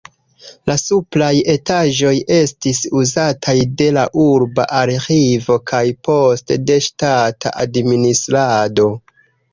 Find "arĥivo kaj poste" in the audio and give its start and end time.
4.79-6.61